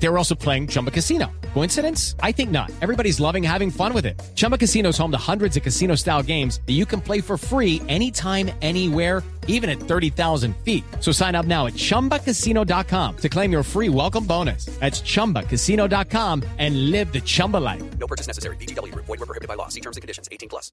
[0.00, 1.30] They were also playing Chumba Casino.
[1.54, 2.14] Coincidence?
[2.22, 2.70] I think not.
[2.80, 4.20] Everybody's loving having fun with it.
[4.36, 7.36] Chumba Casino is home to hundreds of casino style games that you can play for
[7.36, 10.84] free anytime, anywhere, even at 30,000 feet.
[11.00, 14.66] So sign up now at chumbacasino.com to claim your free welcome bonus.
[14.78, 17.82] That's chumbacasino.com and live the Chumba life.
[17.98, 18.56] No purchase necessary.
[18.56, 18.94] BGW.
[18.94, 19.68] Void were prohibited by law.
[19.68, 20.28] See terms and conditions.
[20.30, 20.72] 18 plus.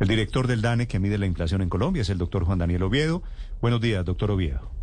[0.00, 2.82] El director del DANE que mide la inflación en Colombia es el doctor Juan Daniel
[2.84, 3.22] Oviedo.
[3.60, 4.73] Buenos días, doctor Oviedo.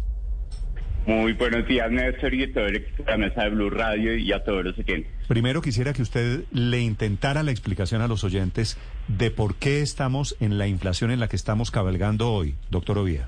[1.06, 4.16] Muy buenos días, Néstor, y a todo el equipo de la mesa de Blue Radio
[4.16, 5.12] y a todos los oyentes.
[5.28, 10.38] Primero quisiera que usted le intentara la explicación a los oyentes de por qué estamos
[10.40, 13.26] en la inflación en la que estamos cabalgando hoy, doctor Oviedo.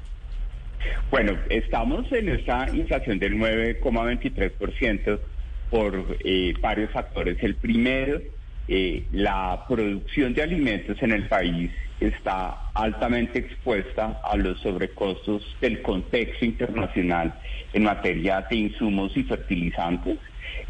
[1.09, 5.19] Bueno, estamos en esta inflación del 9,23%
[5.71, 7.41] por eh, varios factores.
[7.41, 8.21] El primero,
[8.67, 15.81] eh, la producción de alimentos en el país está altamente expuesta a los sobrecostos del
[15.81, 17.33] contexto internacional
[17.73, 20.17] en materia de insumos y fertilizantes,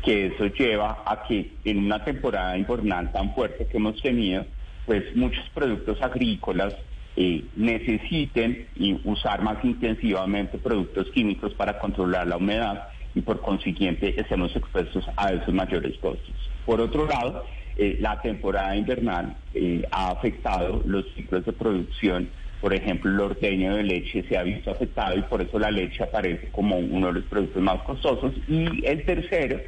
[0.03, 4.45] que eso lleva a que en una temporada invernal tan fuerte que hemos tenido,
[4.85, 6.75] pues muchos productos agrícolas
[7.15, 14.19] eh, necesiten y usar más intensivamente productos químicos para controlar la humedad y por consiguiente
[14.19, 16.33] estemos expuestos a esos mayores costos.
[16.65, 22.29] Por otro lado, eh, la temporada invernal eh, ha afectado los ciclos de producción.
[22.61, 26.03] Por ejemplo, el ordeño de leche se ha visto afectado y por eso la leche
[26.03, 28.33] aparece como uno de los productos más costosos.
[28.47, 29.59] Y el tercero,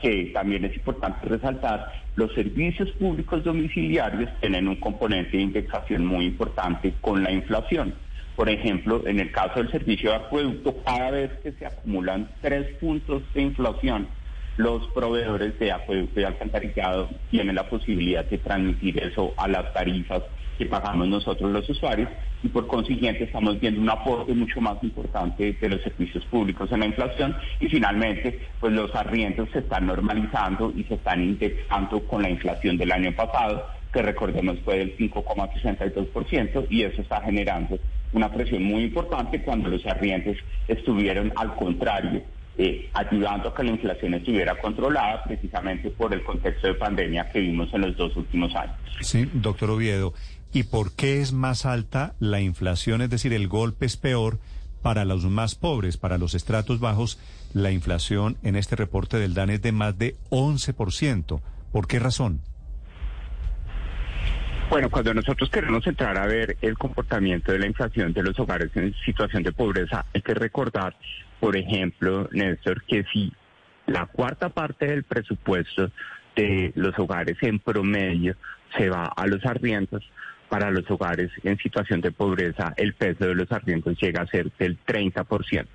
[0.00, 6.26] que también es importante resaltar, los servicios públicos domiciliarios tienen un componente de indexación muy
[6.26, 7.94] importante con la inflación.
[8.34, 12.68] Por ejemplo, en el caso del servicio de acueducto, cada vez que se acumulan tres
[12.76, 14.06] puntos de inflación,
[14.58, 20.22] los proveedores de acueducto y alcantarillado tienen la posibilidad de transmitir eso a las tarifas
[20.58, 22.10] que pagamos nosotros los usuarios.
[22.42, 26.80] Y por consiguiente estamos viendo un aporte mucho más importante de los servicios públicos en
[26.80, 27.36] la inflación.
[27.60, 32.76] Y finalmente pues los arriendos se están normalizando y se están indexando con la inflación
[32.76, 37.78] del año pasado que recordemos fue del 5,62% y eso está generando
[38.12, 40.36] una presión muy importante cuando los arriendos
[40.66, 42.22] estuvieron al contrario
[42.58, 47.38] eh, ayudando a que la inflación estuviera controlada precisamente por el contexto de pandemia que
[47.38, 48.76] vimos en los dos últimos años.
[49.00, 50.12] Sí, doctor Oviedo.
[50.52, 53.00] ¿Y por qué es más alta la inflación?
[53.00, 54.40] Es decir, el golpe es peor
[54.82, 57.18] para los más pobres, para los estratos bajos.
[57.54, 61.40] La inflación en este reporte del DAN es de más de 11%.
[61.72, 62.40] ¿Por qué razón?
[64.70, 68.70] Bueno, cuando nosotros queremos entrar a ver el comportamiento de la inflación de los hogares
[68.74, 70.94] en situación de pobreza, hay que recordar,
[71.40, 73.32] por ejemplo, Néstor, que si
[73.86, 75.90] la cuarta parte del presupuesto
[76.36, 78.36] de los hogares en promedio
[78.76, 80.04] se va a los arriendos,
[80.48, 84.50] para los hogares en situación de pobreza el peso de los arriendos llega a ser
[84.58, 85.66] del 30%.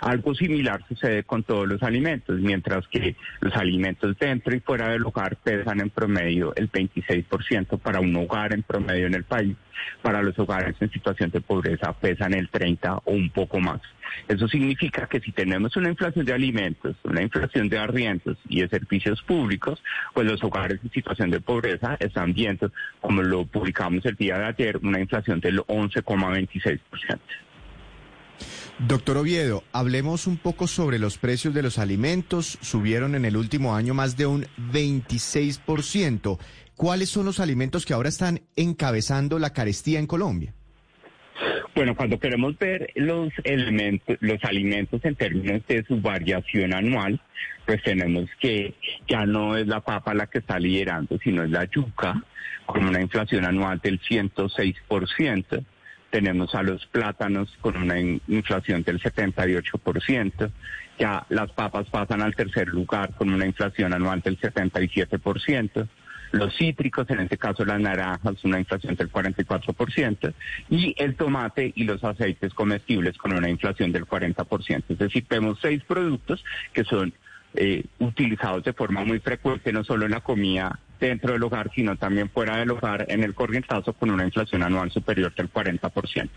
[0.00, 5.04] Algo similar sucede con todos los alimentos, mientras que los alimentos dentro y fuera del
[5.04, 9.56] hogar pesan en promedio el 26% para un hogar en promedio en el país.
[10.02, 13.80] Para los hogares en situación de pobreza pesan el 30 o un poco más.
[14.26, 18.68] Eso significa que si tenemos una inflación de alimentos, una inflación de arriendos y de
[18.68, 19.82] servicios públicos,
[20.14, 24.46] pues los hogares en situación de pobreza están viendo, como lo publicamos el día de
[24.46, 27.18] ayer, una inflación del 11,26%.
[28.86, 32.58] Doctor Oviedo, hablemos un poco sobre los precios de los alimentos.
[32.60, 36.38] Subieron en el último año más de un 26%.
[36.76, 40.54] ¿Cuáles son los alimentos que ahora están encabezando la carestía en Colombia?
[41.74, 47.20] Bueno, cuando queremos ver los elementos, los alimentos en términos de su variación anual,
[47.66, 48.74] pues tenemos que
[49.08, 52.22] ya no es la papa la que está liderando, sino es la yuca,
[52.66, 55.64] con una inflación anual del 106%
[56.10, 60.50] tenemos a los plátanos con una inflación del 78%,
[60.98, 65.88] ya las papas pasan al tercer lugar con una inflación anual del 77%,
[66.32, 70.34] los cítricos, en este caso las naranjas, una inflación del 44%,
[70.68, 74.84] y el tomate y los aceites comestibles con una inflación del 40%.
[74.88, 77.14] Es decir, tenemos seis productos que son
[77.54, 81.96] eh, utilizados de forma muy frecuente, no solo en la comida dentro del hogar, sino
[81.96, 86.28] también fuera del hogar en el corrientazo con una inflación anual superior del 40%.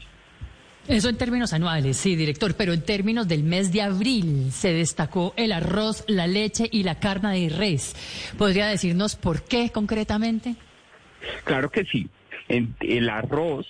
[0.88, 5.34] Eso en términos anuales, sí, director, pero en términos del mes de abril se destacó
[5.38, 8.34] el arroz, la leche y la carne de res.
[8.38, 10.56] ¿Podría decirnos por qué concretamente?
[11.44, 12.10] Claro que sí.
[12.50, 13.68] el arroz,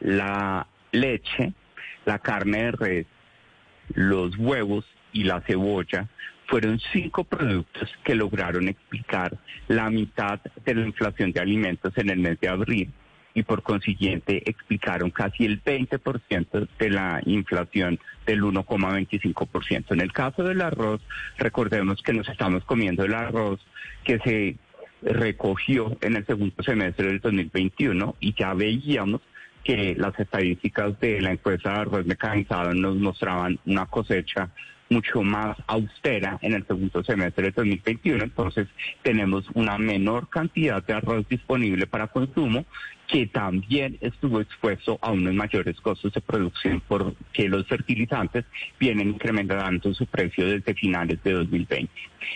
[0.00, 1.54] la leche,
[2.04, 3.06] la carne de res,
[3.94, 6.08] los huevos y la cebolla
[6.48, 9.36] fueron cinco productos que lograron explicar
[9.68, 12.90] la mitad de la inflación de alimentos en el mes de abril
[13.34, 19.84] y por consiguiente explicaron casi el 20% de la inflación del 1,25%.
[19.90, 21.00] En el caso del arroz,
[21.36, 23.60] recordemos que nos estamos comiendo el arroz
[24.02, 24.56] que se
[25.02, 29.20] recogió en el segundo semestre del 2021 y ya veíamos
[29.62, 34.50] que las estadísticas de la encuesta de arroz mecanizado nos mostraban una cosecha
[34.90, 38.68] mucho más austera en el segundo semestre de 2021, entonces
[39.02, 42.64] tenemos una menor cantidad de arroz disponible para consumo
[43.08, 48.44] que también estuvo expuesto a unos mayores costos de producción porque los fertilizantes
[48.78, 51.90] vienen incrementando su precio desde finales de 2020.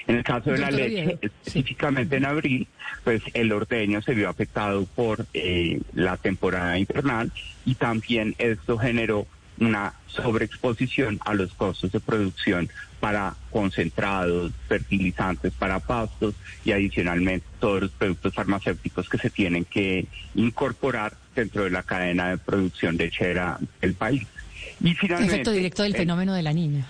[0.07, 2.67] En el caso de la leche, específicamente en abril,
[3.05, 7.31] pues el ordeño se vio afectado por eh, la temporada invernal
[7.67, 9.27] y también esto generó
[9.63, 12.69] una sobreexposición a los costos de producción
[13.01, 20.07] para concentrados, fertilizantes para pastos y adicionalmente todos los productos farmacéuticos que se tienen que
[20.35, 24.27] incorporar dentro de la cadena de producción lechera del país.
[24.81, 26.87] Y finalmente, efecto directo del fenómeno de la niña.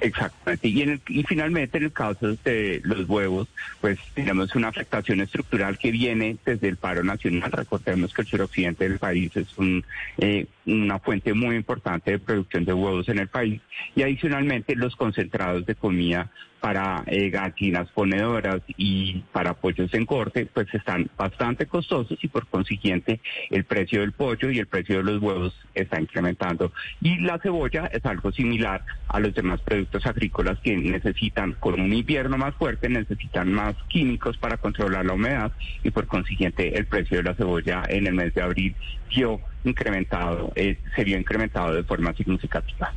[0.00, 0.68] Exactamente.
[0.68, 3.48] Y, y finalmente, en el caso de los huevos,
[3.80, 7.52] pues tenemos una afectación estructural que viene desde el paro nacional.
[7.52, 9.84] Recordemos que el suroccidente del país es un,
[10.18, 13.60] eh, una fuente muy importante de producción de huevos en el país.
[13.94, 16.30] Y adicionalmente, los concentrados de comida
[16.60, 22.46] para eh, gallinas ponedoras y para pollos en corte, pues están bastante costosos y por
[22.46, 23.20] consiguiente
[23.50, 26.72] el precio del pollo y el precio de los huevos está incrementando.
[27.00, 31.80] Y la cebolla es algo similar a los demás más productos agrícolas que necesitan, con
[31.80, 35.52] un invierno más fuerte, necesitan más químicos para controlar la humedad
[35.82, 38.74] y por consiguiente el precio de la cebolla en el mes de abril
[39.14, 42.94] vio incrementado, eh, se vio incrementado de forma significativa.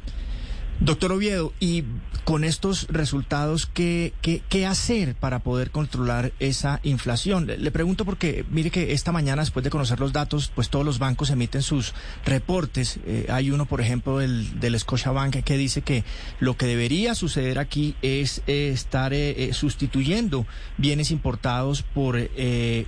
[0.79, 1.83] Doctor Oviedo, y
[2.23, 7.47] con estos resultados, ¿qué, qué, hacer para poder controlar esa inflación?
[7.47, 10.99] Le, pregunto porque, mire que esta mañana, después de conocer los datos, pues todos los
[10.99, 11.93] bancos emiten sus
[12.25, 12.99] reportes.
[13.05, 16.03] Eh, hay uno, por ejemplo, del, del Scotiabank que dice que
[16.39, 20.45] lo que debería suceder aquí es eh, estar eh, sustituyendo
[20.77, 22.13] bienes importados por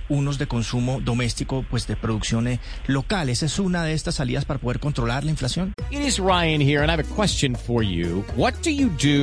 [0.08, 3.28] unos de consumo doméstico, pues de producción local.
[3.28, 5.72] ¿Esa es una de estas salidas para poder controlar la inflación?
[5.90, 8.24] It is Ryan here, and I have a question for you.
[8.36, 8.90] What do you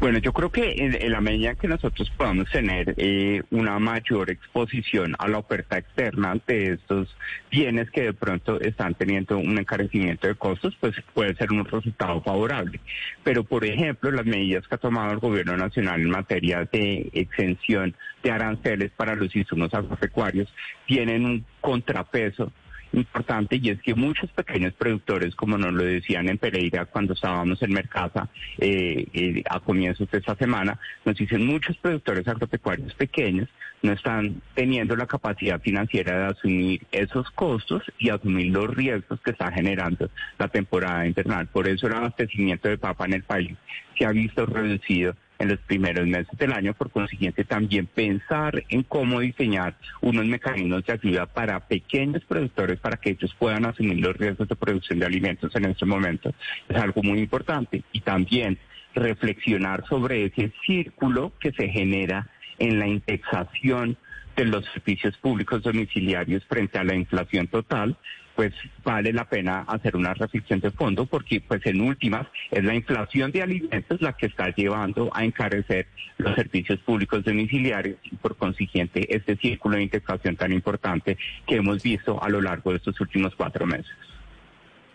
[0.00, 5.14] Bueno, yo creo que en, la medida que nosotros podamos tener eh, una mayor exposición
[5.18, 7.16] a la oferta externa de estos
[7.50, 12.20] bienes que de pronto están teniendo un encarecimiento de costos, pues puede ser un resultado
[12.22, 12.80] favorable.
[13.24, 17.94] Pero, por ejemplo, las medidas que ha tomado el gobierno nacional en materia de exención
[18.22, 20.52] de aranceles para los insumos agropecuarios
[20.86, 22.52] tienen un contrapeso
[22.92, 27.62] importante y es que muchos pequeños productores, como nos lo decían en Pereira cuando estábamos
[27.62, 33.48] en Mercasa eh, eh, a comienzos de esta semana, nos dicen muchos productores agropecuarios pequeños
[33.82, 39.30] no están teniendo la capacidad financiera de asumir esos costos y asumir los riesgos que
[39.30, 41.46] está generando la temporada invernal.
[41.46, 43.56] Por eso el abastecimiento de papa en el país
[43.96, 48.82] se ha visto reducido en los primeros meses del año, por consiguiente también pensar en
[48.82, 54.16] cómo diseñar unos mecanismos de ayuda para pequeños productores para que ellos puedan asumir los
[54.16, 56.34] riesgos de producción de alimentos en este momento.
[56.68, 57.82] Es algo muy importante.
[57.92, 58.58] Y también
[58.94, 62.28] reflexionar sobre ese círculo que se genera
[62.58, 63.96] en la indexación
[64.36, 67.96] de los servicios públicos domiciliarios frente a la inflación total,
[68.38, 68.54] pues
[68.84, 73.32] vale la pena hacer una reflexión de fondo porque pues en últimas es la inflación
[73.32, 79.12] de alimentos la que está llevando a encarecer los servicios públicos domiciliarios y por consiguiente
[79.12, 81.18] este círculo de indexación tan importante
[81.48, 83.90] que hemos visto a lo largo de estos últimos cuatro meses.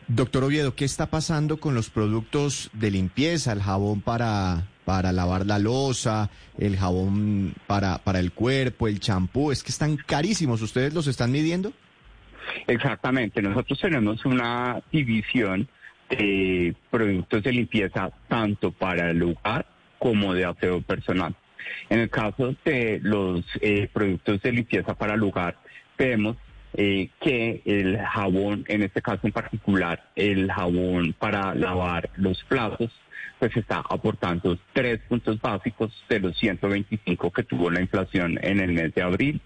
[0.07, 5.45] Doctor Oviedo, ¿qué está pasando con los productos de limpieza, el jabón para para lavar
[5.45, 10.61] la losa, el jabón para, para el cuerpo, el champú, es que están carísimos.
[10.61, 11.73] ¿Ustedes los están midiendo?
[12.67, 13.41] Exactamente.
[13.41, 15.67] Nosotros tenemos una división
[16.09, 19.65] de productos de limpieza tanto para el lugar
[19.97, 21.35] como de aseo personal.
[21.89, 25.57] En el caso de los eh, productos de limpieza para el lugar,
[25.97, 26.37] vemos
[26.73, 32.91] eh, que el jabón, en este caso en particular, el jabón para lavar los platos,
[33.39, 38.71] pues está aportando tres puntos básicos de los 125 que tuvo la inflación en el
[38.73, 39.41] mes de abril.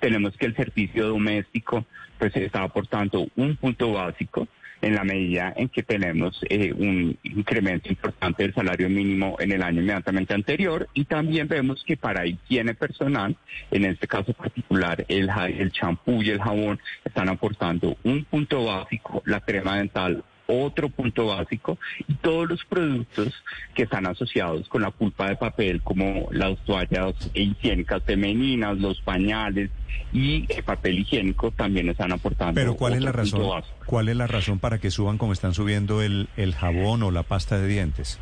[0.00, 1.84] Tenemos que el servicio doméstico
[2.18, 4.46] pues está aportando un punto básico
[4.82, 9.62] en la medida en que tenemos eh, un incremento importante del salario mínimo en el
[9.62, 13.36] año inmediatamente anterior y también vemos que para higiene personal,
[13.70, 19.22] en este caso particular el el champú y el jabón están aportando un punto básico,
[19.26, 21.78] la crema dental otro punto básico
[22.08, 23.32] y todos los productos
[23.74, 29.70] que están asociados con la pulpa de papel como las toallas higiénicas femeninas, los pañales
[30.12, 32.54] y el papel higiénico también están aportando.
[32.54, 33.62] Pero ¿cuál es la razón?
[33.86, 37.22] ¿Cuál es la razón para que suban como están subiendo el, el jabón o la
[37.22, 38.18] pasta de dientes?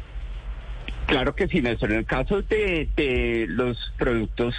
[1.07, 1.93] Claro que sí, Néstor.
[1.93, 4.55] En el caso de, de los productos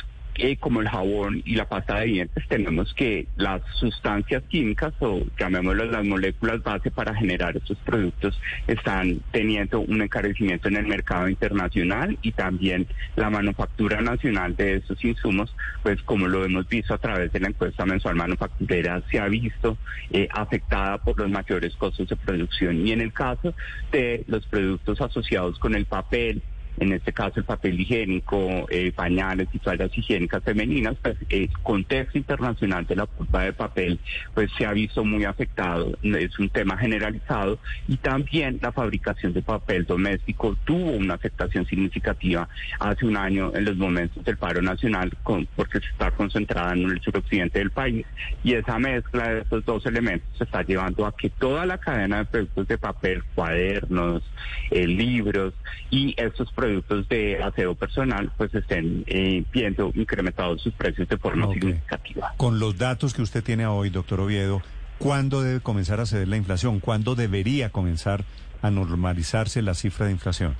[0.59, 5.89] como el jabón y la pasta de dientes, tenemos que las sustancias químicas o llamémoslas
[5.89, 12.17] las moléculas base para generar estos productos están teniendo un encarecimiento en el mercado internacional
[12.21, 15.53] y también la manufactura nacional de estos insumos,
[15.83, 19.77] pues como lo hemos visto a través de la encuesta mensual manufacturera, se ha visto
[20.11, 22.87] eh, afectada por los mayores costos de producción.
[22.87, 23.53] Y en el caso
[23.91, 26.41] de los productos asociados con el papel,
[26.79, 32.17] en este caso el papel higiénico, eh, pañales y toallas higiénicas femeninas, pues el contexto
[32.17, 33.99] internacional de la pulpa de papel
[34.33, 39.41] pues se ha visto muy afectado, es un tema generalizado y también la fabricación de
[39.41, 42.47] papel doméstico tuvo una afectación significativa
[42.79, 46.83] hace un año en los momentos del paro nacional con- porque se está concentrada en
[46.89, 48.05] el suroccidente del país
[48.43, 52.19] y esa mezcla de estos dos elementos se está llevando a que toda la cadena
[52.19, 54.23] de productos de papel, cuadernos,
[54.71, 55.53] eh, libros
[55.89, 56.68] y estos productos
[57.09, 62.33] de aseo personal pues estén eh, viendo incrementados sus precios de forma significativa.
[62.37, 64.61] Con los datos que usted tiene hoy, doctor Oviedo,
[64.97, 66.79] ¿cuándo debe comenzar a ceder la inflación?
[66.79, 68.23] ¿Cuándo debería comenzar
[68.61, 70.55] a normalizarse la cifra de inflación?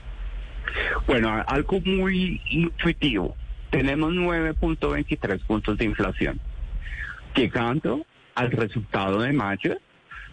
[1.08, 3.36] Bueno, algo muy intuitivo.
[3.70, 6.40] Tenemos 9.23 puntos de inflación.
[7.36, 9.78] Llegando al resultado de mayo,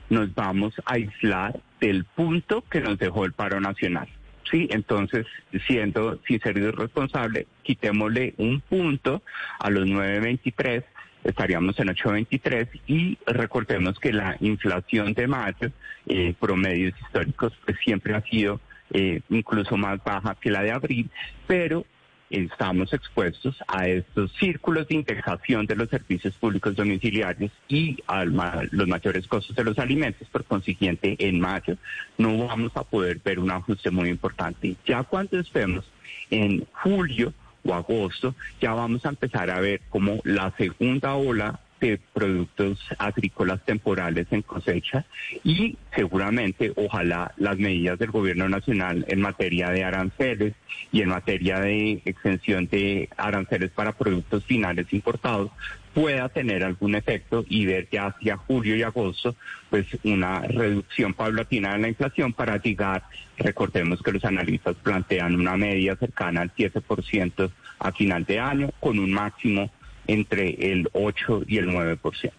[0.09, 4.09] nos vamos a aislar del punto que nos dejó el paro nacional.
[4.50, 5.26] Sí, entonces,
[5.66, 9.22] siendo sincero y responsable, quitémosle un punto
[9.58, 10.84] a los 9.23,
[11.24, 15.70] estaríamos en 8.23 y recordemos que la inflación de mayo,
[16.06, 18.60] eh, promedios históricos, pues siempre ha sido
[18.92, 21.10] eh, incluso más baja que la de abril,
[21.48, 21.84] pero
[22.30, 28.88] estamos expuestos a estos círculos de indexación de los servicios públicos domiciliarios y a los
[28.88, 30.28] mayores costos de los alimentos.
[30.28, 31.76] Por consiguiente, en mayo
[32.18, 34.76] no vamos a poder ver un ajuste muy importante.
[34.87, 35.85] Ya cuando estemos
[36.30, 37.33] en julio
[37.64, 43.64] o agosto, ya vamos a empezar a ver como la segunda ola de productos agrícolas
[43.64, 45.04] temporales en cosecha
[45.45, 50.54] y seguramente, ojalá, las medidas del gobierno nacional en materia de aranceles
[50.92, 55.50] y en materia de extensión de aranceles para productos finales importados
[55.97, 59.35] pueda tener algún efecto y ver ya hacia julio y agosto
[59.71, 63.02] pues una reducción paulatina de la inflación para llegar,
[63.38, 68.99] recordemos que los analistas plantean una media cercana al 7% a final de año con
[68.99, 69.71] un máximo
[70.06, 72.32] entre el 8 y el 9%.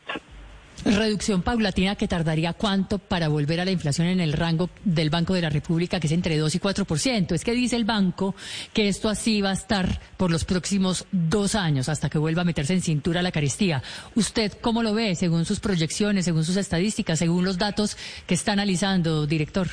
[0.86, 5.34] Reducción paulatina que tardaría cuánto para volver a la inflación en el rango del Banco
[5.34, 7.34] de la República, que es entre 2 y 4%.
[7.34, 8.36] Es que dice el banco
[8.74, 12.46] que esto así va a estar por los próximos dos años, hasta que vuelva a
[12.46, 13.82] meterse en cintura la carestía.
[14.16, 18.54] ¿Usted cómo lo ve, según sus proyecciones, según sus estadísticas, según los datos que está
[18.54, 19.68] analizando, director?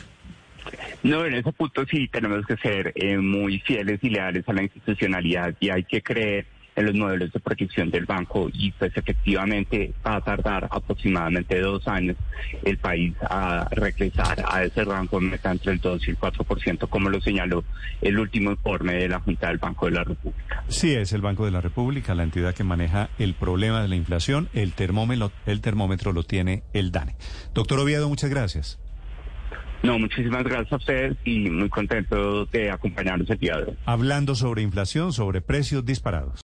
[1.02, 4.62] No, en ese punto sí tenemos que ser eh, muy fieles y leales a la
[4.62, 9.92] institucionalidad y hay que creer en los modelos de proyección del banco y pues efectivamente
[10.06, 12.16] va a tardar aproximadamente dos años
[12.64, 17.08] el país a regresar a ese rango meta entre el 2 y el 4%, como
[17.08, 17.64] lo señaló
[18.00, 20.64] el último informe de la Junta del Banco de la República.
[20.68, 23.96] Sí, es el Banco de la República, la entidad que maneja el problema de la
[23.96, 24.48] inflación.
[24.52, 27.16] El termómetro, el termómetro lo tiene el DANE.
[27.54, 28.78] Doctor Oviedo, muchas gracias.
[29.82, 33.76] No, muchísimas gracias a ustedes y muy contento de acompañarnos el día de hoy.
[33.84, 36.43] Hablando sobre inflación, sobre precios disparados.